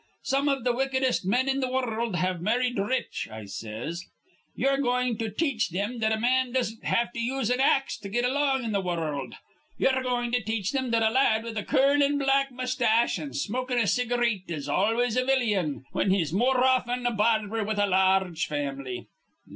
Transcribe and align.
'Some 0.23 0.49
iv 0.49 0.63
th' 0.65 0.75
wickedest 0.75 1.27
men 1.27 1.47
in 1.47 1.61
th' 1.61 1.69
wurruld 1.71 2.15
have 2.15 2.41
marrid 2.41 2.79
rich,' 2.79 3.27
I 3.31 3.45
says. 3.45 4.03
'Ye're 4.55 4.79
goin' 4.81 5.15
to 5.19 5.29
teach 5.29 5.67
thim 5.69 5.99
that 5.99 6.11
a 6.11 6.19
man 6.19 6.51
doesn't 6.53 6.83
have 6.85 7.13
to 7.13 7.19
use 7.21 7.51
an 7.51 7.59
ax 7.59 7.99
to 7.99 8.09
get 8.09 8.25
along 8.25 8.63
in 8.63 8.71
th' 8.71 8.83
wurruld. 8.83 9.35
Ye're 9.77 10.01
goin' 10.01 10.31
to 10.31 10.41
teach 10.41 10.71
thim 10.71 10.89
that 10.89 11.03
a 11.03 11.11
la 11.11 11.21
ad 11.35 11.43
with 11.43 11.55
a 11.55 11.63
curlin' 11.63 12.17
black 12.17 12.51
mustache 12.51 13.19
an' 13.19 13.33
smokin' 13.35 13.77
a 13.77 13.85
cigareet 13.85 14.49
is 14.49 14.67
always 14.67 15.15
a 15.17 15.23
villyan, 15.23 15.83
whin 15.91 16.09
he's 16.09 16.33
more 16.33 16.63
often 16.65 17.05
a 17.05 17.11
barber 17.11 17.63
with 17.63 17.77
a 17.77 17.85
lar 17.85 18.23
rge 18.23 18.47
family. 18.47 19.05